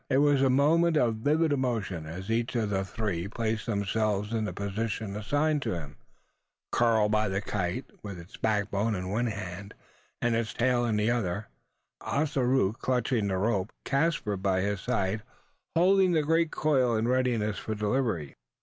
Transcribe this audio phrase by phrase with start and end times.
[0.09, 4.45] It was a moment of vivid emotion, as each of he three placed himself in
[4.45, 5.95] the position assigned to him
[6.71, 9.75] Karl by the kite, with its backbone in one hand,
[10.19, 11.49] and its tail in the other
[12.03, 15.21] Ossaroo clutching the rope and Caspar by his side,
[15.75, 18.35] holding the great coil in readiness for delivery.